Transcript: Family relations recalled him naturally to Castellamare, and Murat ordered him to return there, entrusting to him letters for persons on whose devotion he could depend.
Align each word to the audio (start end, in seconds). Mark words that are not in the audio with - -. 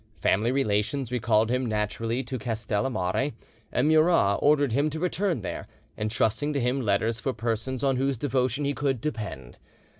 Family 0.19 0.51
relations 0.51 1.11
recalled 1.11 1.51
him 1.51 1.63
naturally 1.67 2.23
to 2.23 2.39
Castellamare, 2.39 3.33
and 3.71 3.87
Murat 3.87 4.39
ordered 4.41 4.71
him 4.71 4.89
to 4.89 4.99
return 4.99 5.41
there, 5.41 5.67
entrusting 5.95 6.53
to 6.53 6.59
him 6.59 6.81
letters 6.81 7.19
for 7.19 7.33
persons 7.33 7.83
on 7.83 7.97
whose 7.97 8.17
devotion 8.17 8.65
he 8.65 8.73
could 8.73 8.99
depend. 8.99 9.59